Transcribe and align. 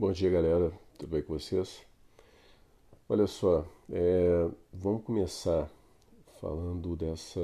Bom 0.00 0.12
dia, 0.12 0.30
galera. 0.30 0.72
Tudo 0.96 1.10
bem 1.10 1.22
com 1.22 1.34
vocês? 1.38 1.82
Olha 3.06 3.26
só, 3.26 3.66
é, 3.92 4.50
vamos 4.72 5.04
começar 5.04 5.70
falando 6.40 6.96
dessa 6.96 7.38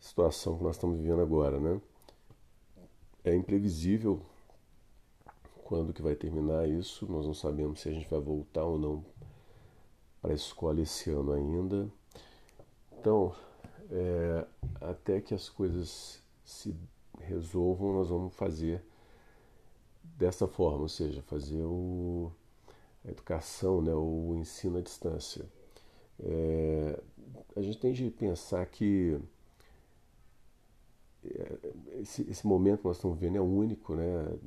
situação 0.00 0.56
que 0.56 0.64
nós 0.64 0.76
estamos 0.76 0.96
vivendo 0.96 1.20
agora, 1.20 1.60
né? 1.60 1.78
É 3.22 3.34
imprevisível 3.34 4.22
quando 5.64 5.92
que 5.92 6.00
vai 6.00 6.14
terminar 6.14 6.66
isso. 6.66 7.04
Nós 7.12 7.26
não 7.26 7.34
sabemos 7.34 7.80
se 7.80 7.90
a 7.90 7.92
gente 7.92 8.08
vai 8.08 8.18
voltar 8.18 8.64
ou 8.64 8.78
não 8.78 9.04
para 10.22 10.32
a 10.32 10.34
escola 10.34 10.80
esse 10.80 11.10
ano 11.10 11.32
ainda. 11.32 11.90
Então, 12.90 13.34
é, 13.90 14.46
até 14.80 15.20
que 15.20 15.34
as 15.34 15.50
coisas 15.50 16.22
se 16.42 16.74
resolvam, 17.20 17.92
nós 17.92 18.08
vamos 18.08 18.34
fazer 18.34 18.82
dessa 20.02 20.46
forma, 20.46 20.82
ou 20.82 20.88
seja, 20.88 21.22
fazer 21.22 21.62
o, 21.62 22.32
a 23.04 23.10
educação, 23.10 23.80
né, 23.80 23.94
o 23.94 24.34
ensino 24.36 24.78
à 24.78 24.80
distância. 24.80 25.44
É, 26.20 27.00
a 27.56 27.62
gente 27.62 27.78
tem 27.78 27.92
de 27.92 28.10
pensar 28.10 28.64
que 28.66 29.18
é, 31.24 31.58
esse, 32.00 32.22
esse, 32.30 32.46
momento 32.46 32.80
que 32.80 32.86
nós 32.86 32.96
estamos 32.96 33.18
vivendo 33.18 33.36
é 33.36 33.40
único, 33.40 33.94
né? 33.94 34.38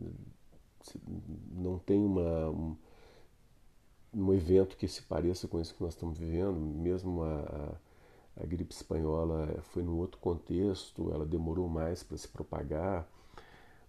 não 1.52 1.80
tem 1.80 2.00
uma, 2.04 2.50
um, 2.50 2.76
um, 4.14 4.34
evento 4.34 4.78
que 4.78 4.88
se 4.88 5.02
pareça 5.02 5.48
com 5.48 5.60
isso 5.60 5.74
que 5.74 5.82
nós 5.82 5.94
estamos 5.94 6.18
vivendo, 6.18 6.60
mesmo 6.60 7.24
a, 7.24 7.40
a, 8.38 8.44
a 8.44 8.46
gripe 8.46 8.74
espanhola 8.74 9.48
foi 9.64 9.84
num 9.84 9.98
outro 9.98 10.20
contexto, 10.20 11.12
ela 11.12 11.26
demorou 11.26 11.68
mais 11.68 12.04
para 12.04 12.18
se 12.18 12.28
propagar, 12.28 13.08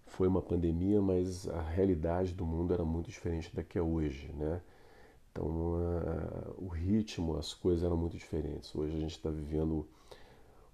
foi 0.07 0.27
uma 0.27 0.41
pandemia, 0.41 1.01
mas 1.01 1.47
a 1.47 1.61
realidade 1.61 2.33
do 2.33 2.45
mundo 2.45 2.73
era 2.73 2.83
muito 2.83 3.09
diferente 3.09 3.53
da 3.55 3.63
que 3.63 3.77
é 3.77 3.81
hoje, 3.81 4.31
né? 4.33 4.61
Então, 5.31 5.45
uh, 5.45 6.55
o 6.57 6.67
ritmo, 6.67 7.37
as 7.37 7.53
coisas 7.53 7.83
eram 7.83 7.95
muito 7.95 8.17
diferentes. 8.17 8.73
Hoje 8.75 8.95
a 8.97 8.99
gente 8.99 9.11
está 9.11 9.29
vivendo 9.29 9.87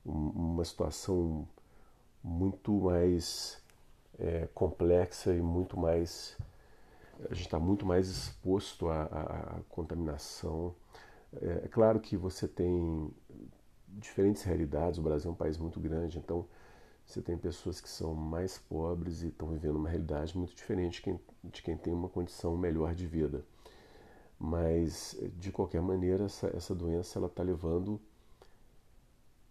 um, 0.06 0.30
uma 0.30 0.64
situação 0.64 1.48
muito 2.24 2.72
mais 2.72 3.62
é, 4.18 4.48
complexa 4.54 5.34
e 5.34 5.42
muito 5.42 5.78
mais. 5.78 6.38
A 7.30 7.34
gente 7.34 7.46
está 7.46 7.60
muito 7.60 7.86
mais 7.86 8.08
exposto 8.08 8.88
à, 8.88 9.04
à, 9.04 9.58
à 9.58 9.60
contaminação. 9.70 10.74
É, 11.42 11.64
é 11.66 11.68
claro 11.68 12.00
que 12.00 12.16
você 12.16 12.48
tem 12.48 13.12
diferentes 13.88 14.44
realidades, 14.44 15.00
o 15.00 15.04
Brasil 15.04 15.30
é 15.30 15.34
um 15.34 15.38
país 15.38 15.58
muito 15.58 15.80
grande, 15.80 16.18
então 16.18 16.46
você 17.06 17.22
tem 17.22 17.38
pessoas 17.38 17.80
que 17.82 17.90
são 17.90 18.14
mais 18.14 18.58
pobres 18.58 19.22
e 19.22 19.28
estão 19.28 19.50
vivendo 19.50 19.76
uma 19.76 19.90
realidade 19.90 20.38
muito 20.38 20.56
diferente 20.56 21.04
de 21.44 21.62
quem, 21.62 21.78
tem 21.78 21.94
uma 21.94 22.10
condição 22.10 22.58
melhor 22.58 22.96
de 22.96 23.06
vida. 23.06 23.44
Mas, 24.40 25.18
de 25.38 25.52
qualquer 25.52 25.82
maneira, 25.82 26.26
essa, 26.26 26.48
essa 26.56 26.74
doença 26.74 27.20
está 27.26 27.44
levando 27.44 28.00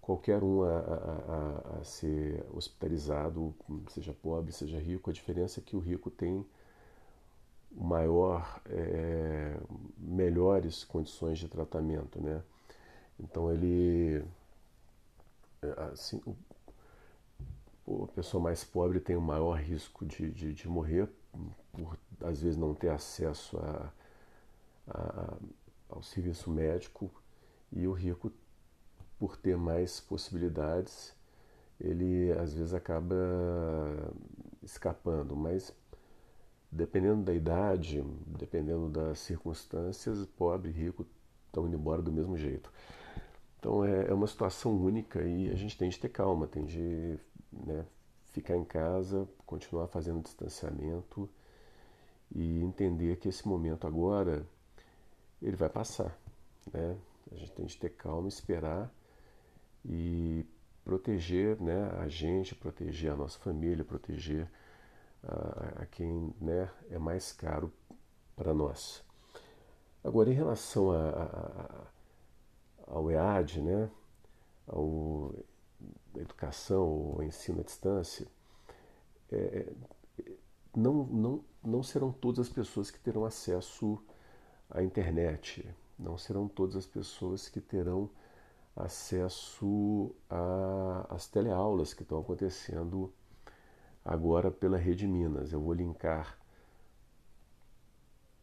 qualquer 0.01 0.43
um 0.43 0.63
a, 0.65 0.79
a, 0.79 1.79
a, 1.81 1.85
ser 1.85 2.45
hospitalizado, 2.53 3.55
seja 3.89 4.13
pobre, 4.13 4.53
seja 4.53 4.79
rico. 4.79 5.09
A 5.09 5.13
diferença 5.13 5.61
é 5.61 5.63
que 5.63 5.77
o 5.77 5.79
rico 5.79 6.11
tem 6.11 6.45
maior, 7.71 8.61
é, 8.67 9.57
melhores 9.97 10.85
condições 10.85 11.39
de 11.39 11.49
tratamento, 11.49 12.21
né? 12.21 12.43
Então 13.19 13.51
ele, 13.53 14.25
assim, 15.93 16.21
a 17.87 18.07
pessoa 18.09 18.43
mais 18.43 18.65
pobre 18.65 19.01
tem 19.01 19.17
o 19.17 19.21
maior 19.21 19.59
risco 19.59 20.05
de, 20.05 20.31
de, 20.31 20.53
de, 20.53 20.69
morrer 20.69 21.09
por, 21.73 21.99
às 22.21 22.43
vezes, 22.43 22.57
não 22.57 22.75
ter 22.75 22.91
acesso 22.91 23.59
a, 23.59 23.93
a, 24.89 25.37
ao 25.89 26.03
serviço 26.03 26.51
médico 26.51 27.11
e 27.73 27.87
o 27.87 27.93
rico, 27.93 28.33
por 29.19 29.37
ter 29.37 29.57
mais 29.57 30.01
possibilidades, 30.01 31.15
ele 31.81 32.33
às 32.33 32.55
vezes 32.55 32.75
acaba 32.75 33.17
escapando, 34.63 35.35
mas 35.35 35.73
dependendo 36.71 37.23
da 37.23 37.35
idade, 37.35 38.03
dependendo 38.39 38.89
das 38.89 39.19
circunstâncias, 39.21 40.25
pobre 40.27 40.71
e 40.71 40.73
rico 40.73 41.07
estão 41.47 41.67
indo 41.67 41.77
embora 41.77 42.01
do 42.01 42.13
mesmo 42.13 42.37
jeito. 42.37 42.73
Então 43.59 43.85
é, 43.85 44.09
é 44.09 44.15
uma 44.15 44.27
situação 44.27 44.75
única 44.75 45.23
e 45.23 45.51
a 45.51 45.55
gente 45.55 45.77
tem 45.77 45.89
de 45.89 45.99
ter 45.99 46.09
calma, 46.09 46.47
tem 46.47 46.65
de 46.65 47.19
né, 47.53 47.85
ficar 48.33 48.57
em 48.57 48.65
casa, 48.65 49.29
continuar 49.47 49.87
fazendo 49.89 50.23
distanciamento 50.23 51.29
e 52.35 52.63
entender 52.63 53.17
que 53.17 53.29
esse 53.29 53.47
momento 53.47 53.87
agora 53.87 54.47
ele 55.41 55.57
vai 55.57 55.69
passar, 55.69 56.17
né? 56.73 56.97
A 57.31 57.35
gente 57.35 57.53
tem 57.53 57.67
de 57.67 57.77
ter 57.77 57.91
calma, 57.91 58.29
esperar 58.29 58.93
e 59.85 60.47
proteger, 60.85 61.61
né, 61.61 61.91
a 61.99 62.09
gente, 62.09 62.55
proteger 62.55 63.13
a 63.13 63.17
nossa 63.17 63.39
família, 63.39 63.85
proteger 63.85 64.49
a, 65.23 65.83
a 65.83 65.87
quem, 65.87 66.35
né, 66.41 66.71
é 66.91 66.99
mais 66.99 67.33
caro 67.33 67.73
para 68.37 68.53
nós. 68.53 69.05
Agora, 70.03 70.31
em 70.31 70.35
relação 70.35 70.91
a, 70.91 71.09
a, 71.09 71.87
ao 72.89 73.11
EAD, 73.11 73.63
né, 73.63 73.91
ao 74.67 75.33
educação 76.17 76.87
ou 76.87 77.23
ensino 77.23 77.61
à 77.61 77.65
distância, 77.65 78.27
é, 79.31 79.37
é, 80.19 80.33
não, 80.77 81.05
não, 81.05 81.45
não 81.63 81.83
serão 81.83 82.13
todas 82.13 82.47
as 82.47 82.53
pessoas 82.53 82.91
que 82.91 82.99
terão 82.99 83.25
acesso 83.25 84.03
à 84.71 84.83
internet, 84.83 85.69
não 85.99 86.19
serão 86.19 86.49
todas 86.49 86.77
as 86.77 86.87
pessoas 86.87 87.49
que 87.49 87.61
terão 87.61 88.11
acesso 88.75 90.15
às 91.09 91.29
teleaulas 91.29 91.93
que 91.93 92.03
estão 92.03 92.21
acontecendo 92.21 93.13
agora 94.05 94.51
pela 94.51 94.79
Rede 94.79 95.07
Minas. 95.07 95.53
Eu 95.53 95.61
vou 95.61 95.75
linkar 95.75 96.39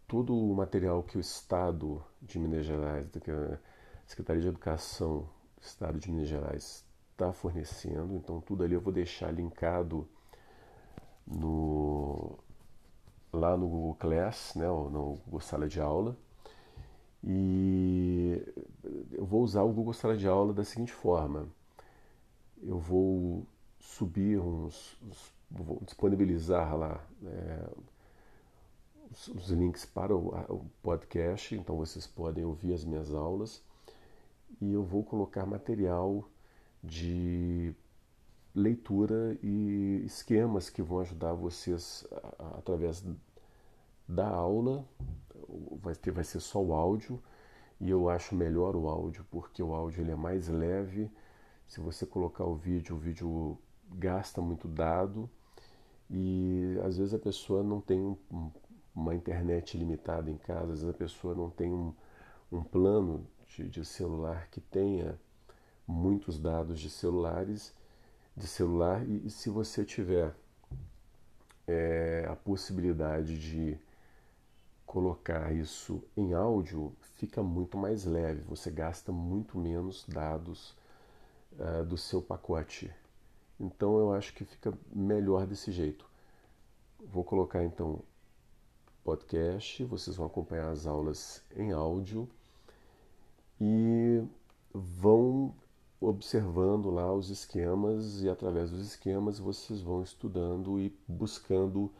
todo 0.07 0.35
o 0.35 0.55
material 0.55 1.03
que 1.03 1.17
o 1.17 1.19
Estado 1.19 2.03
de 2.21 2.39
Minas 2.39 2.65
Gerais, 2.65 3.07
que 3.23 3.31
a 3.31 3.59
Secretaria 4.05 4.41
de 4.41 4.47
Educação 4.47 5.29
do 5.57 5.61
Estado 5.61 5.99
de 5.99 6.11
Minas 6.11 6.27
Gerais 6.27 6.88
está 7.19 7.33
fornecendo. 7.33 8.15
Então 8.15 8.39
tudo 8.39 8.63
ali 8.63 8.73
eu 8.73 8.81
vou 8.81 8.93
deixar 8.93 9.31
linkado 9.31 10.07
no, 11.27 12.39
lá 13.31 13.57
no 13.57 13.67
Google 13.67 13.95
Class, 13.95 14.55
né, 14.55 14.67
no 14.67 15.19
Google 15.25 15.41
Sala 15.41 15.67
de 15.67 15.81
Aula. 15.81 16.15
E 17.21 18.41
eu 19.11 19.25
vou 19.25 19.43
usar 19.43 19.63
o 19.63 19.73
Google 19.73 19.93
Sala 19.93 20.15
de 20.15 20.27
Aula 20.27 20.53
da 20.53 20.63
seguinte 20.63 20.93
forma. 20.93 21.49
Eu 22.61 22.79
vou 22.79 23.45
subir 23.79 24.39
uns, 24.39 24.97
vou 25.51 25.81
disponibilizar 25.83 26.75
lá 26.77 27.05
é, 27.25 27.69
os, 29.11 29.27
os, 29.27 29.49
links 29.49 29.85
para 29.85 30.15
o, 30.15 30.29
o 30.49 30.65
podcast, 30.81 31.55
então 31.55 31.77
vocês 31.77 32.05
podem 32.05 32.45
ouvir 32.45 32.73
as 32.73 32.83
minhas 32.83 33.13
aulas 33.13 33.63
e 34.61 34.73
eu 34.73 34.83
vou 34.83 35.03
colocar 35.03 35.45
material 35.45 36.25
de 36.83 37.73
leitura 38.53 39.37
e 39.43 40.03
esquemas 40.05 40.69
que 40.69 40.81
vão 40.81 40.99
ajudar 40.99 41.33
vocês 41.33 42.07
através 42.57 43.03
da 44.07 44.27
aula. 44.27 44.85
Vai, 45.81 45.95
ter, 45.95 46.11
vai 46.11 46.23
ser 46.23 46.39
só 46.39 46.61
o 46.61 46.73
áudio 46.73 47.21
e 47.79 47.89
eu 47.89 48.09
acho 48.09 48.35
melhor 48.35 48.75
o 48.75 48.87
áudio 48.87 49.25
porque 49.31 49.63
o 49.63 49.73
áudio 49.73 50.01
ele 50.01 50.11
é 50.11 50.15
mais 50.15 50.47
leve. 50.47 51.09
Se 51.67 51.79
você 51.79 52.05
colocar 52.05 52.45
o 52.45 52.55
vídeo, 52.55 52.95
o 52.95 52.99
vídeo 52.99 53.57
gasta 53.91 54.41
muito 54.41 54.67
dado 54.67 55.29
e 56.09 56.77
às 56.83 56.97
vezes 56.97 57.13
a 57.13 57.19
pessoa 57.19 57.63
não 57.63 57.79
tem 57.79 57.99
um, 57.99 58.51
uma 58.93 59.13
internet 59.15 59.77
limitada 59.77 60.29
em 60.29 60.37
casa, 60.37 60.73
às 60.73 60.81
vezes 60.81 60.89
a 60.89 60.97
pessoa 60.97 61.35
não 61.35 61.49
tem 61.49 61.71
um, 61.71 61.93
um 62.51 62.63
plano 62.63 63.25
de, 63.47 63.69
de 63.69 63.85
celular 63.85 64.47
que 64.49 64.59
tenha 64.59 65.19
muitos 65.89 66.39
dados 66.39 66.79
de 66.79 66.89
celulares, 66.89 67.73
de 68.37 68.47
celular, 68.47 69.03
e, 69.09 69.29
se 69.29 69.49
você 69.49 69.83
tiver 69.83 70.35
é, 71.67 72.27
a 72.29 72.35
possibilidade 72.35 73.39
de 73.39 73.77
colocar 74.85 75.51
isso 75.51 76.03
em 76.15 76.33
áudio, 76.33 76.93
fica 77.15 77.41
muito 77.41 77.77
mais 77.77 78.05
leve, 78.05 78.41
você 78.41 78.69
gasta 78.69 79.11
muito 79.11 79.57
menos 79.57 80.05
dados 80.07 80.75
uh, 81.53 81.83
do 81.85 81.97
seu 81.97 82.21
pacote. 82.21 82.91
Então 83.59 83.97
eu 83.99 84.13
acho 84.13 84.33
que 84.33 84.45
fica 84.45 84.73
melhor 84.91 85.45
desse 85.45 85.71
jeito. 85.71 86.05
Vou 87.05 87.23
colocar 87.23 87.63
então 87.63 88.01
podcast, 89.03 89.83
vocês 89.85 90.15
vão 90.15 90.25
acompanhar 90.25 90.69
as 90.69 90.87
aulas 90.87 91.43
em 91.55 91.71
áudio 91.71 92.27
e 93.59 94.23
vão 94.73 95.53
observando 96.01 96.89
lá 96.89 97.11
os 97.13 97.29
esquemas 97.29 98.21
e 98.21 98.29
através 98.29 98.71
dos 98.71 98.85
esquemas 98.85 99.39
vocês 99.39 99.81
vão 99.81 100.01
estudando 100.01 100.79
e 100.79 100.97
buscando 101.07 101.91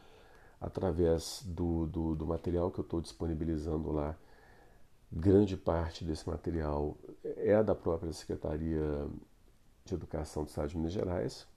através 0.59 1.43
do, 1.45 1.85
do, 1.87 2.15
do 2.15 2.25
material 2.25 2.71
que 2.71 2.79
eu 2.79 2.83
estou 2.83 3.01
disponibilizando 3.01 3.91
lá. 3.91 4.15
Grande 5.11 5.57
parte 5.57 6.03
desse 6.03 6.27
material 6.29 6.95
é 7.23 7.61
da 7.63 7.73
própria 7.73 8.13
Secretaria 8.13 9.07
de 9.83 9.93
Educação 9.93 10.43
do 10.43 10.49
Estado 10.49 10.69
de 10.69 10.77
Minas 10.77 10.93
Gerais. 10.93 11.47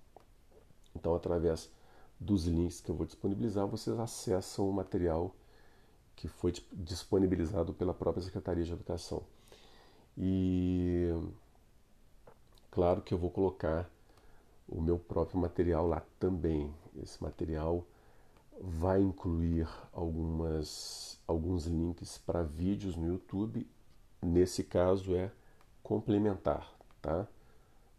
Então, 0.97 1.15
através 1.15 1.71
dos 2.19 2.47
links 2.47 2.81
que 2.81 2.91
eu 2.91 2.95
vou 2.95 3.05
disponibilizar, 3.06 3.67
vocês 3.67 3.99
acessam 3.99 4.69
o 4.69 4.73
material 4.73 5.35
que 6.17 6.29
foi 6.29 6.53
disponibilizado 6.73 7.75
pela 7.75 7.93
própria 7.93 8.23
Secretaria 8.23 8.65
de 8.65 8.73
Educação. 8.73 9.23
E 10.17 11.11
claro 12.73 13.01
que 13.03 13.15
eu 13.15 13.19
vou 13.19 13.31
colocar 13.31 13.89
o 14.69 14.81
meu 14.81 14.99
próprio 14.99 15.39
material 15.39 15.87
lá 15.87 16.03
também. 16.19 16.75
Esse 17.01 17.23
material 17.23 17.87
vai 18.61 19.01
incluir 19.01 19.69
algumas, 19.93 21.21
alguns 21.27 21.67
links 21.67 22.19
para 22.19 22.43
vídeos 22.43 22.97
no 22.97 23.07
YouTube. 23.07 23.69
Nesse 24.21 24.65
caso 24.65 25.15
é 25.15 25.31
complementar, 25.83 26.73
tá? 27.01 27.29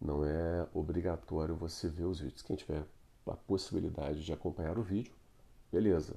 Não 0.01 0.25
é 0.25 0.67
obrigatório 0.73 1.55
você 1.55 1.87
ver 1.87 2.05
os 2.05 2.19
vídeos. 2.19 2.41
Quem 2.41 2.55
tiver 2.55 2.83
a 3.27 3.35
possibilidade 3.35 4.25
de 4.25 4.33
acompanhar 4.33 4.77
o 4.77 4.83
vídeo, 4.83 5.13
beleza. 5.71 6.15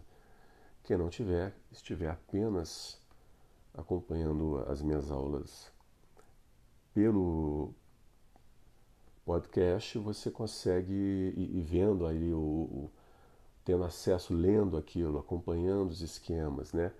Quem 0.82 0.96
não 0.96 1.08
tiver, 1.08 1.54
estiver 1.70 2.10
apenas 2.10 2.98
acompanhando 3.74 4.58
as 4.68 4.80
minhas 4.80 5.10
aulas 5.10 5.70
pelo 6.94 7.74
podcast, 9.26 9.98
você 9.98 10.30
consegue 10.30 10.94
ir 11.36 11.60
vendo 11.62 12.06
aí 12.06 12.32
o, 12.32 12.38
o 12.38 12.90
tendo 13.64 13.84
acesso, 13.84 14.32
lendo 14.32 14.76
aquilo, 14.76 15.18
acompanhando 15.18 15.90
os 15.90 16.00
esquemas, 16.00 16.72
né? 16.72 16.92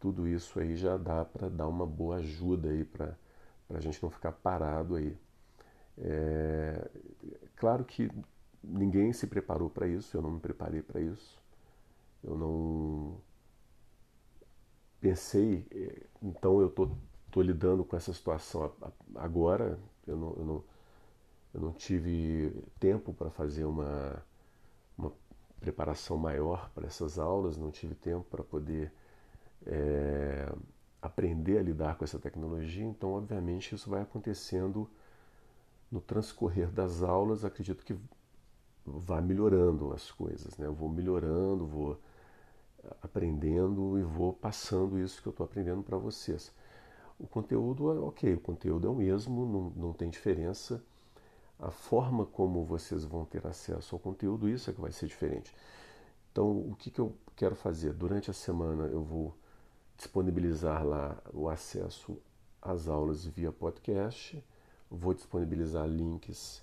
Tudo 0.00 0.26
isso 0.26 0.58
aí 0.58 0.76
já 0.76 0.96
dá 0.96 1.24
para 1.24 1.48
dar 1.48 1.68
uma 1.68 1.86
boa 1.86 2.16
ajuda 2.16 2.70
aí 2.70 2.84
para 2.84 3.16
a 3.70 3.80
gente 3.80 4.02
não 4.02 4.10
ficar 4.10 4.32
parado 4.32 4.96
aí. 4.96 5.16
É, 5.98 6.90
claro 7.56 7.84
que 7.84 8.10
ninguém 8.62 9.12
se 9.12 9.28
preparou 9.28 9.70
para 9.70 9.86
isso, 9.86 10.16
eu 10.16 10.22
não 10.22 10.32
me 10.32 10.40
preparei 10.40 10.82
para 10.82 11.00
isso. 11.00 11.40
Eu 12.24 12.36
não 12.36 13.20
pensei, 15.00 15.66
é, 15.70 16.02
então 16.22 16.60
eu 16.60 16.70
tô, 16.70 16.90
tô 17.30 17.42
lidando 17.42 17.84
com 17.84 17.96
essa 17.96 18.12
situação 18.12 18.72
agora. 19.14 19.78
Eu 20.06 20.16
não, 20.16 20.34
eu 20.36 20.44
não, 20.44 20.64
eu 21.54 21.60
não 21.60 21.72
tive 21.72 22.52
tempo 22.78 23.12
para 23.12 23.30
fazer 23.30 23.64
uma, 23.64 24.24
uma 24.96 25.12
preparação 25.60 26.16
maior 26.16 26.70
para 26.74 26.86
essas 26.86 27.18
aulas, 27.18 27.56
não 27.56 27.70
tive 27.70 27.94
tempo 27.94 28.24
para 28.30 28.42
poder 28.42 28.92
é, 29.66 30.52
aprender 31.00 31.58
a 31.58 31.62
lidar 31.62 31.96
com 31.96 32.04
essa 32.04 32.18
tecnologia, 32.18 32.84
então, 32.84 33.12
obviamente, 33.12 33.74
isso 33.74 33.90
vai 33.90 34.02
acontecendo 34.02 34.88
no 35.90 36.00
transcorrer 36.00 36.70
das 36.70 37.02
aulas. 37.02 37.44
Acredito 37.44 37.84
que 37.84 37.96
vá 38.84 39.20
melhorando 39.20 39.92
as 39.92 40.10
coisas, 40.10 40.56
né? 40.56 40.66
Eu 40.66 40.74
vou 40.74 40.88
melhorando, 40.88 41.66
vou 41.66 42.00
aprendendo 43.02 43.98
e 43.98 44.02
vou 44.02 44.32
passando 44.32 44.98
isso 44.98 45.20
que 45.22 45.28
eu 45.28 45.32
estou 45.32 45.44
aprendendo 45.44 45.82
para 45.82 45.98
vocês. 45.98 46.52
O 47.18 47.26
conteúdo 47.26 47.92
é 47.92 48.00
ok, 48.00 48.34
o 48.34 48.40
conteúdo 48.40 48.86
é 48.86 48.90
o 48.90 48.94
mesmo, 48.94 49.46
não, 49.46 49.88
não 49.88 49.92
tem 49.92 50.08
diferença 50.10 50.82
a 51.62 51.70
forma 51.70 52.26
como 52.26 52.64
vocês 52.64 53.04
vão 53.04 53.24
ter 53.24 53.46
acesso 53.46 53.94
ao 53.94 54.00
conteúdo, 54.00 54.48
isso 54.48 54.68
é 54.68 54.72
que 54.72 54.80
vai 54.80 54.90
ser 54.90 55.06
diferente. 55.06 55.54
Então, 56.32 56.50
o 56.50 56.74
que, 56.76 56.90
que 56.90 57.00
eu 57.00 57.14
quero 57.36 57.54
fazer? 57.54 57.92
Durante 57.92 58.30
a 58.30 58.34
semana 58.34 58.86
eu 58.86 59.02
vou 59.02 59.32
disponibilizar 59.96 60.84
lá 60.84 61.16
o 61.32 61.48
acesso 61.48 62.18
às 62.60 62.88
aulas 62.88 63.24
via 63.24 63.52
podcast, 63.52 64.42
vou 64.90 65.14
disponibilizar 65.14 65.86
links 65.86 66.62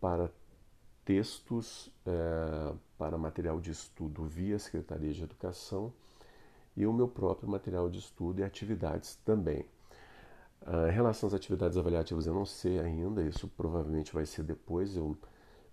para 0.00 0.30
textos, 1.04 1.90
é, 2.06 2.74
para 2.96 3.18
material 3.18 3.60
de 3.60 3.70
estudo 3.70 4.24
via 4.24 4.58
Secretaria 4.58 5.12
de 5.12 5.22
Educação 5.22 5.92
e 6.74 6.86
o 6.86 6.92
meu 6.92 7.06
próprio 7.06 7.48
material 7.50 7.90
de 7.90 7.98
estudo 7.98 8.40
e 8.40 8.44
atividades 8.44 9.16
também. 9.24 9.66
Uh, 10.66 10.88
em 10.88 10.92
relação 10.92 11.26
às 11.26 11.34
atividades 11.34 11.76
avaliativas, 11.76 12.26
eu 12.26 12.34
não 12.34 12.46
sei 12.46 12.78
ainda, 12.78 13.22
isso 13.22 13.48
provavelmente 13.48 14.14
vai 14.14 14.24
ser 14.24 14.44
depois, 14.44 14.96
eu 14.96 15.16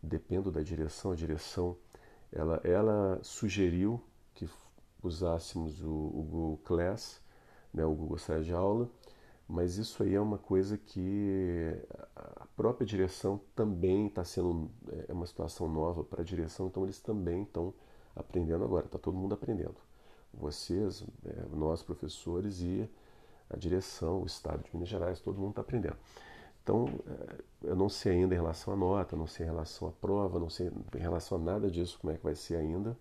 dependo 0.01 0.51
da 0.51 0.61
direção. 0.61 1.11
A 1.11 1.15
direção 1.15 1.77
ela, 2.31 2.59
ela 2.63 3.19
sugeriu 3.21 4.01
que 4.33 4.49
usássemos 5.03 5.81
o, 5.81 5.89
o 5.89 6.23
Google 6.23 6.57
Class, 6.63 7.21
né, 7.73 7.85
o 7.85 7.93
Google 7.93 8.17
Sala 8.17 8.43
de 8.43 8.53
Aula, 8.53 8.89
mas 9.47 9.77
isso 9.77 10.03
aí 10.03 10.13
é 10.13 10.21
uma 10.21 10.37
coisa 10.37 10.77
que 10.77 11.75
a 12.15 12.45
própria 12.55 12.85
direção 12.85 13.39
também 13.55 14.07
está 14.07 14.23
sendo 14.23 14.69
é 15.07 15.13
uma 15.13 15.25
situação 15.25 15.67
nova 15.67 16.03
para 16.03 16.21
a 16.21 16.25
direção, 16.25 16.67
então 16.67 16.83
eles 16.83 16.99
também 16.99 17.43
estão 17.43 17.73
aprendendo 18.15 18.63
agora, 18.63 18.85
está 18.85 18.99
todo 18.99 19.17
mundo 19.17 19.33
aprendendo. 19.33 19.75
Vocês, 20.31 21.03
é, 21.25 21.45
nós 21.55 21.81
professores 21.81 22.61
e 22.61 22.87
a 23.49 23.57
direção, 23.57 24.21
o 24.21 24.25
Estado 24.25 24.63
de 24.63 24.69
Minas 24.73 24.89
Gerais, 24.89 25.19
todo 25.19 25.39
mundo 25.39 25.51
está 25.51 25.61
aprendendo. 25.61 25.97
Então, 26.63 26.87
é, 27.07 27.69
eu 27.69 27.75
não 27.75 27.89
sei 27.89 28.13
ainda 28.13 28.35
em 28.35 28.37
relação 28.37 28.73
à 28.73 28.77
nota, 28.77 29.15
não 29.15 29.27
sei 29.27 29.45
em 29.45 29.49
relação 29.49 29.87
à 29.87 29.91
prova, 29.91 30.39
não 30.39 30.49
sei 30.49 30.71
em 30.95 30.99
relação 30.99 31.37
a 31.37 31.41
nada 31.41 31.69
disso, 31.69 31.97
como 31.99 32.13
é 32.13 32.17
que 32.17 32.23
vai 32.23 32.35
ser 32.35 32.55
ainda. 32.57 32.95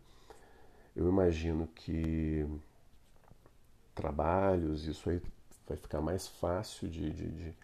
Eu 0.97 1.09
imagino 1.09 1.67
que 1.75 2.47
trabalhos, 3.95 4.87
isso 4.87 5.11
aí 5.11 5.21
vai 5.67 5.77
ficar 5.77 6.01
mais 6.01 6.27
fácil 6.27 6.89
de, 6.89 7.11
de, 7.13 7.31
de, 7.31 7.55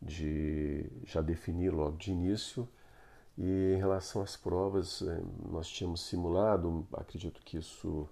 de 0.00 0.86
já 1.04 1.20
definir 1.20 1.70
logo 1.70 1.96
de 1.96 2.10
início. 2.12 2.68
E 3.36 3.74
em 3.74 3.78
relação 3.78 4.22
às 4.22 4.36
provas, 4.36 5.02
é, 5.02 5.20
nós 5.50 5.68
tínhamos 5.68 6.00
simulado, 6.00 6.86
acredito 6.94 7.42
que 7.42 7.58
isso 7.58 8.08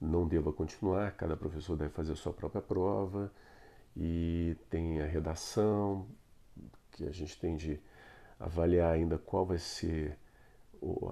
não 0.00 0.26
deva 0.26 0.52
continuar, 0.52 1.12
cada 1.12 1.36
professor 1.36 1.76
deve 1.76 1.90
fazer 1.90 2.12
a 2.12 2.16
sua 2.16 2.32
própria 2.32 2.62
prova 2.62 3.30
e 3.96 4.56
tem 4.70 5.00
a 5.00 5.06
redação, 5.06 6.06
que 6.92 7.04
a 7.06 7.12
gente 7.12 7.38
tem 7.38 7.56
de 7.56 7.80
avaliar 8.38 8.92
ainda 8.92 9.18
qual 9.18 9.44
vai 9.44 9.58
ser 9.58 10.18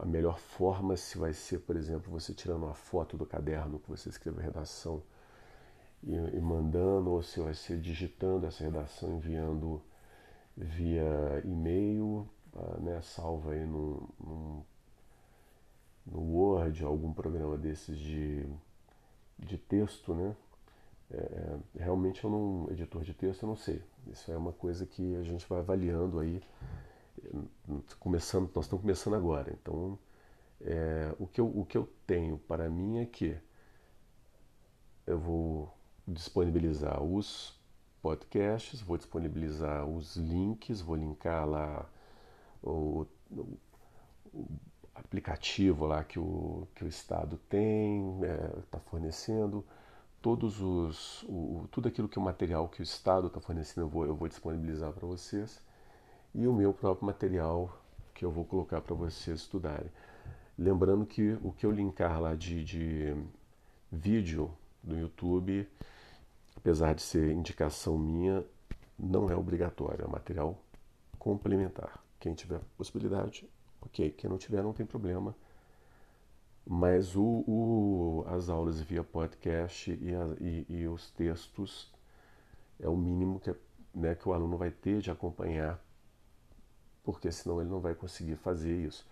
a 0.01 0.07
melhor 0.07 0.39
forma, 0.39 0.97
se 0.97 1.19
vai 1.19 1.33
ser, 1.33 1.59
por 1.61 1.77
exemplo, 1.77 2.11
você 2.11 2.33
tirando 2.33 2.65
uma 2.65 2.75
foto 2.75 3.17
do 3.17 3.27
caderno 3.27 3.79
que 3.79 3.91
você 3.91 4.09
escreveu 4.09 4.41
a 4.41 4.45
redação 4.45 5.03
e, 6.03 6.15
e 6.15 6.41
mandando, 6.41 7.11
ou 7.11 7.23
se 7.23 7.41
vai 7.41 7.55
ser 7.55 7.79
digitando 7.79 8.47
essa 8.47 8.65
redação, 8.65 9.17
enviando 9.17 9.83
via 10.57 11.43
e-mail, 11.45 12.27
ah, 12.57 12.79
né, 12.81 13.01
salva 13.03 13.53
aí 13.53 13.67
no, 13.67 14.09
no, 14.19 14.67
no 16.07 16.21
Word, 16.21 16.83
algum 16.83 17.13
programa 17.13 17.59
desses 17.59 17.99
de 17.99 18.47
de 19.39 19.59
texto, 19.59 20.15
né? 20.15 20.37
É, 21.11 21.17
é, 21.17 21.59
realmente 21.83 22.23
eu 22.23 22.31
não, 22.31 22.69
editor 22.71 23.03
de 23.03 23.15
texto 23.15 23.43
eu 23.43 23.49
não 23.49 23.57
sei. 23.57 23.83
Isso 24.07 24.31
é 24.31 24.37
uma 24.37 24.53
coisa 24.53 24.87
que 24.87 25.17
a 25.17 25.23
gente 25.23 25.47
vai 25.49 25.61
avaliando 25.61 26.19
aí, 26.19 26.43
começando, 27.99 28.51
nós 28.55 28.65
estamos 28.67 28.83
começando 28.83 29.15
agora. 29.15 29.57
Então, 29.61 29.99
é, 30.61 31.15
o, 31.19 31.27
que 31.27 31.41
eu, 31.41 31.47
o 31.47 31.65
que 31.65 31.77
eu 31.77 31.89
tenho 32.07 32.39
para 32.39 32.69
mim 32.69 32.99
é 32.99 33.07
que 33.07 33.37
eu 35.07 35.19
vou 35.19 35.73
disponibilizar 36.07 37.03
os 37.03 37.59
podcasts, 38.03 38.81
vou 38.81 38.97
disponibilizar 38.97 39.87
os 39.87 40.17
links, 40.17 40.81
vou 40.81 40.97
linkar 40.97 41.49
lá 41.49 41.87
o, 42.63 43.07
o, 43.31 43.59
o 44.33 44.47
aplicativo 44.99 45.87
lá 45.87 46.05
que 46.05 46.19
o, 46.19 46.67
que 46.75 46.85
o 46.85 46.89
Estado 46.89 47.39
tem, 47.49 48.15
está 48.21 48.27
é, 48.27 48.63
tá 48.71 48.79
fornecendo, 48.81 49.65
todos 50.21 50.61
os, 50.61 51.23
o, 51.25 51.67
tudo 51.71 51.89
aquilo 51.89 52.09
que 52.09 52.19
o 52.19 52.23
material 52.23 52.69
que 52.69 52.81
o 52.81 52.83
Estado 52.83 53.29
está 53.29 53.41
fornecendo 53.41 53.87
eu 53.87 53.89
vou, 53.89 54.07
eu 54.07 54.15
vou 54.15 54.29
disponibilizar 54.29 54.93
para 54.93 55.07
vocês 55.07 55.63
e 56.35 56.47
o 56.47 56.53
meu 56.53 56.73
próprio 56.73 57.07
material 57.07 57.81
que 58.15 58.25
eu 58.25 58.31
vou 58.31 58.45
colocar 58.45 58.81
para 58.81 58.95
vocês 58.95 59.41
estudarem. 59.41 59.91
Lembrando 60.59 61.07
que 61.07 61.39
o 61.43 61.53
que 61.53 61.65
eu 61.65 61.71
linkar 61.71 62.21
lá 62.21 62.35
de, 62.35 62.65
de 62.65 63.17
vídeo 63.93 64.51
no 64.83 64.99
YouTube, 64.99 65.69
apesar 66.57 66.95
de 66.95 67.03
ser 67.03 67.33
indicação 67.33 67.97
minha, 67.97 68.45
não 68.99 69.31
é 69.31 69.37
obrigatório, 69.37 70.05
é 70.05 70.09
material 70.09 70.61
complementar. 71.19 72.03
Quem 72.19 72.35
tiver 72.35 72.61
possibilidade, 72.77 73.49
Ok, 73.81 74.11
quem 74.13 74.29
não 74.31 74.39
tiver 74.39 74.63
não 74.63 74.73
tem 74.73 74.87
problema. 74.87 75.35
Mas 76.67 77.17
o, 77.17 77.45
o 77.47 78.25
as 78.29 78.49
aulas 78.51 78.81
via 78.81 79.03
podcast 79.03 79.91
e, 79.91 80.15
a, 80.15 80.37
e, 80.41 80.67
e, 80.69 80.87
os 80.87 81.11
textos 81.11 81.91
é 82.79 82.89
o 82.89 82.97
mínimo 82.97 83.41
que, 83.41 83.55
né, 83.95 84.15
que 84.15 84.29
o 84.29 84.33
aluno 84.35 84.57
vai 84.59 84.71
ter 84.71 85.01
de 85.01 85.11
acompanhar, 85.11 85.83
porque 87.03 87.33
senão 87.33 87.61
ele 87.61 87.71
não 87.71 87.81
vai 87.81 87.95
conseguir 87.95 88.37
fazer 88.37 88.77
isso. 88.77 89.07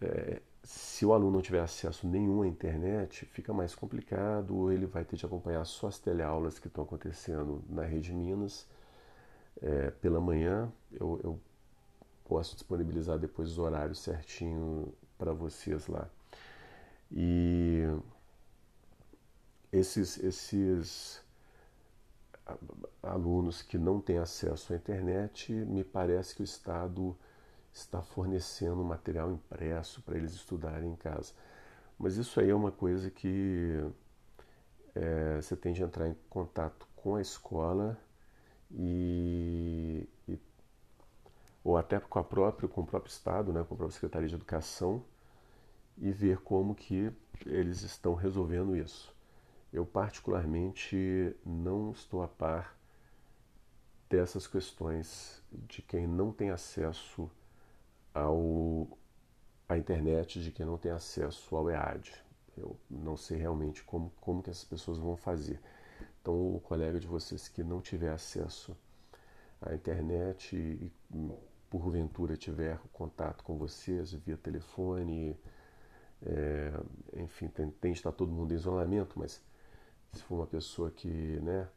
É, 0.00 0.42
se 0.62 1.06
o 1.06 1.12
aluno 1.14 1.32
não 1.32 1.42
tiver 1.42 1.60
acesso 1.60 2.06
nenhum 2.06 2.42
à 2.42 2.46
internet, 2.46 3.24
fica 3.26 3.52
mais 3.52 3.74
complicado, 3.74 4.70
ele 4.70 4.84
vai 4.84 5.04
ter 5.04 5.16
de 5.16 5.24
acompanhar 5.24 5.64
só 5.64 5.86
as 5.86 5.98
teleaulas 5.98 6.58
que 6.58 6.66
estão 6.66 6.84
acontecendo 6.84 7.62
na 7.68 7.82
Rede 7.82 8.12
Minas. 8.12 8.66
É, 9.62 9.90
pela 9.90 10.20
manhã, 10.20 10.70
eu, 10.92 11.20
eu 11.24 11.40
posso 12.28 12.54
disponibilizar 12.54 13.18
depois 13.18 13.50
os 13.50 13.58
horários 13.58 14.00
certinho 14.00 14.92
para 15.18 15.32
vocês 15.32 15.86
lá. 15.86 16.08
E 17.10 17.82
esses, 19.72 20.18
esses 20.18 21.24
alunos 23.02 23.62
que 23.62 23.78
não 23.78 24.00
têm 24.00 24.18
acesso 24.18 24.72
à 24.72 24.76
internet, 24.76 25.52
me 25.52 25.84
parece 25.84 26.34
que 26.34 26.42
o 26.42 26.44
Estado 26.44 27.16
está 27.72 28.02
fornecendo 28.02 28.82
material 28.84 29.30
impresso 29.30 30.02
para 30.02 30.16
eles 30.16 30.32
estudarem 30.32 30.92
em 30.92 30.96
casa. 30.96 31.32
Mas 31.98 32.16
isso 32.16 32.40
aí 32.40 32.50
é 32.50 32.54
uma 32.54 32.72
coisa 32.72 33.10
que 33.10 33.80
é, 34.94 35.36
você 35.40 35.56
tem 35.56 35.72
de 35.72 35.82
entrar 35.82 36.08
em 36.08 36.16
contato 36.28 36.86
com 36.96 37.16
a 37.16 37.20
escola 37.20 37.98
e, 38.70 40.08
e, 40.28 40.38
ou 41.66 41.76
até 41.76 41.98
com 41.98 42.20
a 42.20 42.22
própria, 42.22 42.68
com 42.68 42.82
o 42.82 42.86
próprio 42.86 43.10
Estado, 43.10 43.52
né, 43.52 43.58
com 43.64 43.74
a 43.74 43.76
própria 43.76 43.90
Secretaria 43.90 44.28
de 44.28 44.36
Educação 44.36 45.02
e 45.98 46.12
ver 46.12 46.38
como 46.38 46.76
que 46.76 47.12
eles 47.44 47.82
estão 47.82 48.14
resolvendo 48.14 48.76
isso. 48.76 49.12
Eu 49.72 49.84
particularmente 49.84 51.34
não 51.44 51.90
estou 51.90 52.22
a 52.22 52.28
par 52.28 52.78
dessas 54.08 54.46
questões 54.46 55.42
de 55.50 55.82
quem 55.82 56.06
não 56.06 56.30
tem 56.30 56.50
acesso 56.50 57.28
ao, 58.14 58.86
à 59.68 59.76
internet, 59.76 60.40
de 60.40 60.52
quem 60.52 60.64
não 60.64 60.78
tem 60.78 60.92
acesso 60.92 61.56
ao 61.56 61.68
EAD. 61.68 62.12
Eu 62.56 62.76
não 62.88 63.16
sei 63.16 63.38
realmente 63.38 63.82
como, 63.82 64.12
como 64.20 64.40
que 64.40 64.50
essas 64.50 64.64
pessoas 64.64 64.98
vão 64.98 65.16
fazer. 65.16 65.60
Então, 66.22 66.54
o 66.54 66.60
colega 66.60 67.00
de 67.00 67.08
vocês 67.08 67.48
que 67.48 67.64
não 67.64 67.80
tiver 67.80 68.10
acesso 68.10 68.76
à 69.60 69.74
internet 69.74 70.54
e, 70.54 70.92
porventura 71.70 72.36
tiver 72.36 72.78
contato 72.92 73.42
com 73.44 73.56
vocês 73.56 74.12
via 74.12 74.36
telefone, 74.36 75.36
é, 76.22 76.72
enfim, 77.16 77.48
tem, 77.48 77.70
tem 77.70 77.92
estar 77.92 78.12
todo 78.12 78.32
mundo 78.32 78.52
em 78.52 78.56
isolamento, 78.56 79.18
mas 79.18 79.42
se 80.12 80.22
for 80.22 80.36
uma 80.36 80.46
pessoa 80.46 80.90
que, 80.90 81.08
né, 81.08 81.68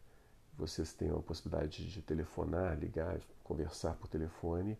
vocês 0.57 0.93
têm 0.93 1.09
a 1.09 1.15
possibilidade 1.15 1.89
de 1.89 2.01
telefonar, 2.01 2.77
ligar, 2.77 3.19
conversar 3.43 3.95
por 3.95 4.07
telefone, 4.07 4.77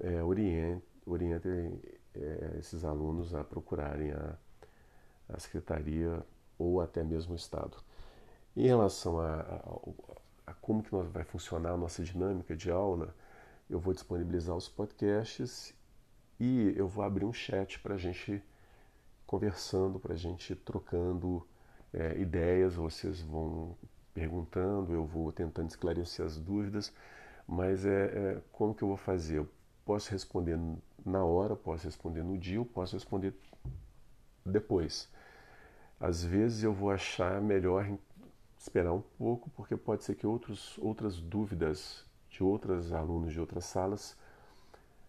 é, 0.00 0.22
orientem 0.22 1.80
é, 2.14 2.56
esses 2.58 2.84
alunos 2.84 3.34
a 3.34 3.42
procurarem 3.42 4.12
a, 4.12 4.36
a 5.28 5.38
secretaria 5.38 6.24
ou 6.58 6.80
até 6.80 7.02
mesmo 7.02 7.32
o 7.32 7.36
Estado. 7.36 7.76
Em 8.56 8.66
relação 8.66 9.20
a, 9.20 9.40
a, 9.40 10.50
a, 10.50 10.54
como 10.54 10.82
que 10.82 10.90
vai 10.90 11.24
funcionar 11.24 11.72
a 11.72 11.76
nossa 11.76 12.02
dinâmica 12.02 12.56
de 12.56 12.70
aula, 12.70 13.14
eu 13.70 13.78
vou 13.78 13.94
disponibilizar 13.94 14.56
os 14.56 14.68
podcasts 14.68 15.72
e 16.38 16.74
eu 16.76 16.88
vou 16.88 17.04
abrir 17.04 17.24
um 17.24 17.32
chat 17.32 17.78
para 17.78 17.94
a 17.94 17.98
gente 17.98 18.42
conversando, 19.24 20.00
para 20.00 20.14
a 20.14 20.16
gente 20.16 20.56
trocando 20.56 21.46
é, 21.92 22.18
ideias, 22.18 22.74
vocês 22.74 23.20
vão 23.20 23.76
perguntando, 24.12 24.92
eu 24.92 25.04
vou 25.04 25.30
tentando 25.30 25.68
esclarecer 25.68 26.26
as 26.26 26.36
dúvidas, 26.36 26.92
mas 27.46 27.86
é, 27.86 28.06
é 28.06 28.42
como 28.50 28.74
que 28.74 28.82
eu 28.82 28.88
vou 28.88 28.96
fazer? 28.96 29.38
Eu 29.38 29.48
posso 29.84 30.10
responder 30.10 30.58
na 31.06 31.24
hora, 31.24 31.54
posso 31.54 31.84
responder 31.86 32.24
no 32.24 32.36
dia, 32.36 32.56
eu 32.56 32.64
posso 32.64 32.96
responder 32.96 33.32
depois. 34.44 35.08
Às 36.00 36.24
vezes 36.24 36.64
eu 36.64 36.72
vou 36.72 36.90
achar 36.90 37.40
melhor 37.40 37.88
esperar 38.58 38.92
um 38.92 39.02
pouco, 39.16 39.48
porque 39.50 39.76
pode 39.76 40.02
ser 40.02 40.16
que 40.16 40.26
outros, 40.26 40.76
outras 40.78 41.20
dúvidas 41.20 42.04
de 42.30 42.42
outros 42.42 42.92
alunos 42.92 43.32
de 43.32 43.40
outras 43.40 43.64
salas 43.64 44.16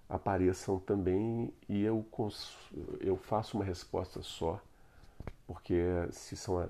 apareçam 0.09 0.79
também 0.79 1.53
e 1.69 1.81
eu, 1.83 2.05
eu 2.99 3.15
faço 3.15 3.57
uma 3.57 3.63
resposta 3.63 4.21
só 4.21 4.59
porque 5.51 5.75
se 6.11 6.35
são 6.37 6.61
eh, 6.61 6.67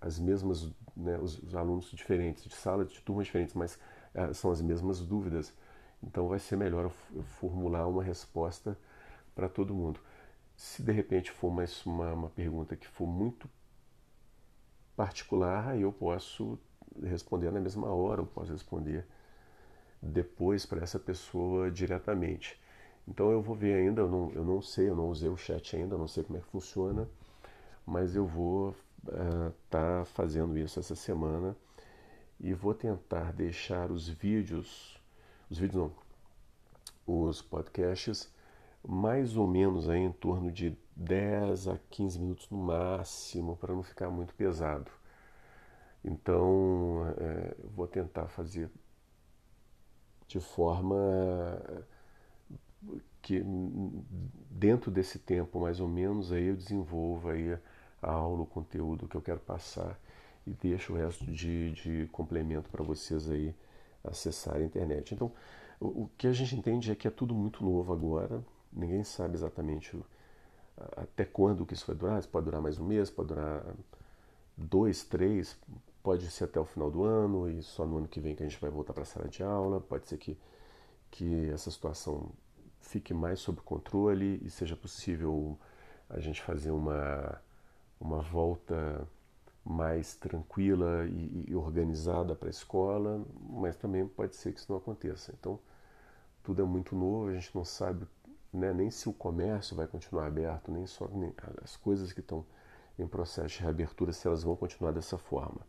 as 0.00 0.18
mesmas, 0.18 0.70
né, 0.94 1.18
os, 1.18 1.38
os, 1.38 1.54
alunos 1.54 1.90
diferentes, 1.90 2.44
de 2.44 2.54
sala, 2.54 2.84
de 2.84 3.00
turmas 3.00 3.26
diferentes, 3.26 3.54
mas 3.54 3.78
uh, 4.14 4.34
são 4.34 4.50
as 4.50 4.60
mesmas 4.60 5.00
dúvidas, 5.00 5.54
então 6.02 6.28
vai 6.28 6.38
ser 6.38 6.56
melhor 6.56 6.92
eu 7.14 7.22
formular 7.22 7.86
uma 7.86 8.02
resposta 8.02 8.76
para 9.34 9.48
todo 9.48 9.74
mundo. 9.74 10.00
Se 10.54 10.82
de 10.82 10.92
repente 10.92 11.30
for 11.30 11.50
mais 11.50 11.84
uma, 11.86 12.12
uma 12.12 12.28
pergunta 12.28 12.76
que 12.76 12.86
for 12.86 13.06
muito 13.06 13.48
particular, 14.94 15.78
eu 15.78 15.90
posso 15.90 16.58
responder 17.02 17.50
na 17.50 17.60
mesma 17.60 17.88
hora, 17.88 18.20
eu 18.20 18.26
posso 18.26 18.52
responder 18.52 19.06
depois 20.02 20.66
para 20.66 20.82
essa 20.82 20.98
pessoa 20.98 21.70
diretamente. 21.70 22.60
Então 23.08 23.30
eu 23.30 23.42
vou 23.42 23.56
ver 23.56 23.74
ainda, 23.74 24.02
eu 24.02 24.08
não, 24.08 24.30
eu 24.32 24.44
não 24.44 24.62
sei, 24.62 24.88
eu 24.88 24.96
não 24.96 25.08
usei 25.08 25.28
o 25.28 25.36
chat 25.36 25.76
ainda, 25.76 25.98
não 25.98 26.08
sei 26.08 26.24
como 26.24 26.38
é 26.38 26.40
que 26.40 26.48
funciona 26.48 27.08
mas 27.90 28.14
eu 28.14 28.24
vou 28.24 28.74
estar 29.04 29.48
uh, 29.48 29.54
tá 29.68 30.04
fazendo 30.04 30.56
isso 30.56 30.78
essa 30.78 30.94
semana 30.94 31.56
e 32.38 32.54
vou 32.54 32.72
tentar 32.72 33.32
deixar 33.32 33.90
os 33.90 34.08
vídeos, 34.08 34.96
os 35.50 35.58
vídeos 35.58 35.82
não, 35.82 35.92
os 37.06 37.42
podcasts 37.42 38.32
mais 38.86 39.36
ou 39.36 39.46
menos 39.46 39.88
aí 39.88 39.98
em 39.98 40.12
torno 40.12 40.52
de 40.52 40.78
10 40.94 41.66
a 41.68 41.78
15 41.90 42.18
minutos 42.20 42.48
no 42.48 42.58
máximo, 42.58 43.56
para 43.56 43.74
não 43.74 43.82
ficar 43.82 44.08
muito 44.08 44.34
pesado. 44.34 44.90
Então, 46.02 47.12
é, 47.18 47.54
vou 47.74 47.86
tentar 47.86 48.28
fazer 48.28 48.70
de 50.30 50.38
forma 50.38 50.96
que 53.20 53.42
dentro 54.48 54.88
desse 54.88 55.18
tempo 55.18 55.58
mais 55.58 55.80
ou 55.80 55.88
menos 55.88 56.30
aí 56.30 56.46
eu 56.46 56.56
desenvolva 56.56 57.32
aí 57.32 57.58
a 58.00 58.12
aula, 58.12 58.42
o 58.42 58.46
conteúdo 58.46 59.08
que 59.08 59.16
eu 59.16 59.20
quero 59.20 59.40
passar 59.40 59.98
e 60.46 60.52
deixo 60.52 60.92
o 60.92 60.96
resto 60.96 61.24
de, 61.24 61.72
de 61.72 62.08
complemento 62.12 62.70
para 62.70 62.84
vocês 62.84 63.28
aí 63.28 63.52
acessarem 64.04 64.62
a 64.62 64.66
internet. 64.66 65.14
Então, 65.14 65.32
o, 65.80 66.08
que 66.16 66.28
a 66.28 66.32
gente 66.32 66.54
entende 66.54 66.92
é 66.92 66.94
que 66.94 67.08
é 67.08 67.10
tudo 67.10 67.34
muito 67.34 67.64
novo 67.64 67.92
agora, 67.92 68.40
ninguém 68.72 69.02
sabe 69.02 69.34
exatamente 69.34 69.98
até 70.96 71.24
quando 71.24 71.66
que 71.66 71.74
isso 71.74 71.86
vai 71.88 71.96
durar, 71.96 72.24
pode 72.26 72.44
durar 72.44 72.62
mais 72.62 72.78
um 72.78 72.86
mês, 72.86 73.10
pode 73.10 73.28
durar 73.30 73.64
dois, 74.56 75.02
três, 75.02 75.58
pode 76.02 76.30
ser 76.30 76.44
até 76.44 76.60
o 76.60 76.64
final 76.64 76.90
do 76.90 77.04
ano 77.04 77.48
e 77.50 77.62
só 77.62 77.86
no 77.86 77.98
ano 77.98 78.08
que 78.08 78.20
vem 78.20 78.34
que 78.34 78.42
a 78.42 78.48
gente 78.48 78.60
vai 78.60 78.70
voltar 78.70 78.92
para 78.92 79.02
a 79.02 79.06
sala 79.06 79.28
de 79.28 79.42
aula, 79.42 79.80
pode 79.80 80.06
ser 80.06 80.18
que, 80.18 80.38
que 81.10 81.50
essa 81.50 81.70
situação 81.70 82.30
fique 82.80 83.14
mais 83.14 83.40
sob 83.40 83.60
controle 83.62 84.40
e 84.44 84.50
seja 84.50 84.76
possível 84.76 85.58
a 86.08 86.20
gente 86.20 86.42
fazer 86.42 86.70
uma 86.70 87.40
uma 88.00 88.20
volta 88.22 89.06
mais 89.64 90.16
tranquila 90.16 91.06
e, 91.06 91.46
e 91.50 91.54
organizada 91.54 92.34
para 92.34 92.48
a 92.48 92.50
escola, 92.50 93.22
mas 93.50 93.76
também 93.76 94.06
pode 94.08 94.34
ser 94.36 94.52
que 94.52 94.58
isso 94.58 94.72
não 94.72 94.78
aconteça. 94.78 95.32
Então, 95.38 95.58
tudo 96.42 96.62
é 96.62 96.64
muito 96.64 96.96
novo, 96.96 97.28
a 97.28 97.34
gente 97.34 97.54
não 97.54 97.64
sabe 97.64 98.06
né, 98.52 98.72
nem 98.72 98.90
se 98.90 99.08
o 99.08 99.12
comércio 99.12 99.76
vai 99.76 99.86
continuar 99.86 100.26
aberto, 100.26 100.72
nem 100.72 100.86
só 100.86 101.06
nem 101.08 101.32
as 101.62 101.76
coisas 101.76 102.12
que 102.12 102.20
estão 102.20 102.44
em 102.98 103.06
processo 103.06 103.48
de 103.48 103.60
reabertura, 103.62 104.12
se 104.12 104.26
elas 104.26 104.42
vão 104.42 104.56
continuar 104.56 104.92
dessa 104.92 105.16
forma. 105.18 105.60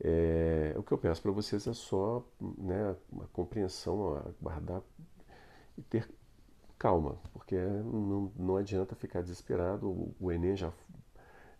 É, 0.00 0.74
o 0.76 0.82
que 0.82 0.92
eu 0.92 0.98
peço 0.98 1.20
para 1.20 1.32
vocês 1.32 1.66
é 1.66 1.72
só 1.72 2.24
né, 2.40 2.94
uma 3.10 3.26
compreensão, 3.28 4.22
guardar 4.40 4.80
e 5.76 5.82
ter 5.82 6.08
calma, 6.78 7.18
porque 7.32 7.56
não, 7.56 8.32
não 8.36 8.56
adianta 8.56 8.94
ficar 8.94 9.22
desesperado. 9.22 10.14
O, 10.20 10.30
Enem 10.30 10.56
já 10.56 10.72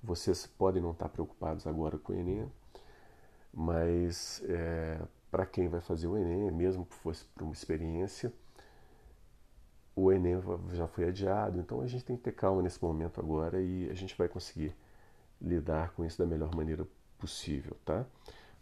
vocês 0.01 0.47
podem 0.47 0.81
não 0.81 0.93
estar 0.93 1.09
preocupados 1.09 1.67
agora 1.67 1.99
com 1.99 2.13
o 2.13 2.17
Enem, 2.17 2.51
mas 3.53 4.41
é, 4.49 5.01
para 5.31 5.45
quem 5.45 5.69
vai 5.69 5.81
fazer 5.81 6.07
o 6.07 6.17
Enem, 6.17 6.51
mesmo 6.53 6.87
que 6.87 6.95
fosse 6.95 7.25
para 7.35 7.43
uma 7.43 7.53
experiência, 7.53 8.33
o 9.99 10.13
Enem 10.13 10.41
já 10.73 10.87
foi 10.87 11.09
adiado, 11.09 11.59
então 11.59 11.81
a 11.81 11.87
gente 11.89 12.05
tem 12.05 12.17
que 12.17 12.23
ter 12.23 12.33
calma 12.33 12.63
nesse 12.63 12.81
momento 12.83 13.21
agora 13.21 13.61
e 13.61 13.91
a 13.91 13.95
gente 13.95 14.17
vai 14.17 14.29
conseguir 14.29 14.73
lidar 15.41 15.93
com 15.93 16.05
isso 16.05 16.17
da 16.17 16.25
melhor 16.25 16.55
maneira 16.55 16.87
possível, 17.19 17.77
tá? 17.85 18.07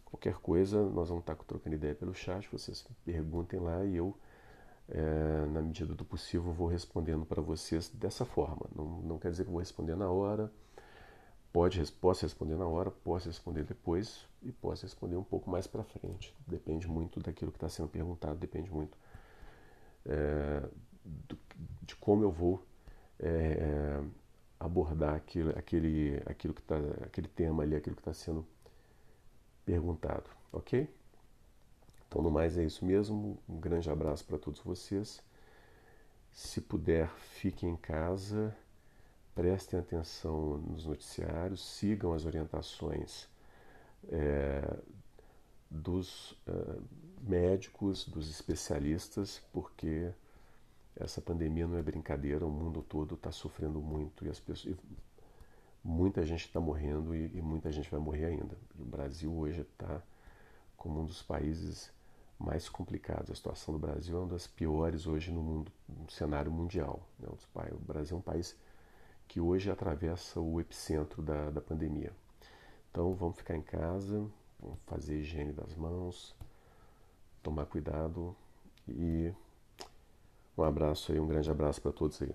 Qualquer 0.03 0.35
coisa, 0.35 0.81
nós 0.89 1.09
vamos 1.09 1.21
estar 1.21 1.35
trocando 1.35 1.75
ideia 1.75 1.93
pelo 1.93 2.13
chat, 2.13 2.49
vocês 2.51 2.83
perguntem 3.05 3.59
lá 3.59 3.85
e 3.85 3.95
eu, 3.95 4.17
é, 4.89 5.45
na 5.51 5.61
medida 5.61 5.93
do 5.93 6.03
possível, 6.03 6.51
vou 6.51 6.67
respondendo 6.67 7.25
para 7.25 7.41
vocês 7.41 7.87
dessa 7.89 8.25
forma. 8.25 8.65
Não, 8.75 8.85
não 9.01 9.19
quer 9.19 9.29
dizer 9.29 9.43
que 9.43 9.49
eu 9.49 9.53
vou 9.53 9.59
responder 9.59 9.95
na 9.95 10.09
hora, 10.09 10.51
Pode, 11.53 11.91
posso 11.93 12.23
responder 12.23 12.55
na 12.55 12.67
hora, 12.67 12.91
posso 12.91 13.27
responder 13.27 13.63
depois 13.63 14.27
e 14.43 14.51
posso 14.51 14.83
responder 14.83 15.15
um 15.15 15.23
pouco 15.23 15.49
mais 15.49 15.65
para 15.65 15.83
frente. 15.83 16.35
Depende 16.45 16.87
muito 16.87 17.19
daquilo 17.19 17.51
que 17.51 17.57
está 17.57 17.69
sendo 17.69 17.87
perguntado, 17.87 18.37
depende 18.37 18.69
muito 18.69 18.95
é, 20.07 20.63
do, 21.27 21.37
de 21.81 21.95
como 21.95 22.23
eu 22.23 22.31
vou 22.31 22.63
é, 23.19 24.01
abordar 24.59 25.15
aquilo, 25.15 25.51
aquele, 25.57 26.21
aquilo 26.25 26.53
que 26.53 26.61
tá, 26.61 26.75
aquele 27.03 27.27
tema 27.27 27.63
ali, 27.63 27.75
aquilo 27.75 27.95
que 27.95 28.01
está 28.01 28.13
sendo 28.13 28.45
perguntado, 29.65 30.29
ok? 30.51 30.89
Então, 32.07 32.21
no 32.21 32.31
mais 32.31 32.57
é 32.57 32.63
isso 32.63 32.85
mesmo. 32.85 33.37
Um 33.47 33.59
grande 33.59 33.89
abraço 33.89 34.25
para 34.25 34.37
todos 34.37 34.61
vocês. 34.61 35.21
Se 36.31 36.61
puder, 36.61 37.09
fiquem 37.09 37.71
em 37.71 37.75
casa, 37.75 38.55
prestem 39.35 39.79
atenção 39.79 40.57
nos 40.57 40.85
noticiários, 40.85 41.63
sigam 41.63 42.13
as 42.13 42.25
orientações 42.25 43.27
é, 44.09 44.77
dos 45.69 46.31
uh, 46.47 46.81
médicos, 47.21 48.05
dos 48.07 48.29
especialistas, 48.29 49.41
porque 49.51 50.11
essa 50.99 51.21
pandemia 51.21 51.67
não 51.67 51.77
é 51.77 51.81
brincadeira, 51.81 52.45
o 52.45 52.49
mundo 52.51 52.81
todo 52.81 53.15
está 53.15 53.31
sofrendo 53.31 53.79
muito 53.79 54.25
e 54.25 54.29
as 54.29 54.39
pessoas, 54.39 54.75
muita 55.83 56.25
gente 56.25 56.45
está 56.45 56.59
morrendo 56.59 57.15
e, 57.15 57.37
e, 57.37 57.41
muita 57.41 57.71
gente 57.71 57.89
vai 57.89 57.99
morrer 57.99 58.25
ainda. 58.25 58.57
O 58.77 58.85
Brasil 58.85 59.33
hoje 59.33 59.61
está 59.61 60.01
como 60.75 61.01
um 61.01 61.05
dos 61.05 61.21
países 61.21 61.91
mais 62.39 62.67
complicados. 62.67 63.31
A 63.31 63.35
situação 63.35 63.73
do 63.73 63.79
Brasil 63.79 64.15
é 64.17 64.19
uma 64.19 64.27
das 64.27 64.47
piores 64.47 65.07
hoje 65.07 65.31
no 65.31 65.41
mundo, 65.41 65.71
no 65.87 66.09
cenário 66.09 66.51
mundial. 66.51 67.07
Né? 67.19 67.27
O 67.71 67.79
Brasil 67.79 68.17
é 68.17 68.19
um 68.19 68.23
país 68.23 68.55
que 69.27 69.39
hoje 69.39 69.69
atravessa 69.69 70.39
o 70.39 70.59
epicentro 70.59 71.21
da, 71.21 71.49
da 71.49 71.61
pandemia. 71.61 72.11
Então 72.91 73.13
vamos 73.13 73.37
ficar 73.37 73.55
em 73.55 73.61
casa, 73.61 74.27
vamos 74.59 74.79
fazer 74.85 75.19
higiene 75.19 75.53
das 75.53 75.75
mãos, 75.75 76.35
tomar 77.43 77.65
cuidado 77.65 78.35
e 78.87 79.31
um 80.57 80.63
abraço 80.63 81.11
aí, 81.11 81.19
um 81.19 81.27
grande 81.27 81.49
abraço 81.49 81.81
para 81.81 81.91
todos 81.91 82.21
aí. 82.21 82.33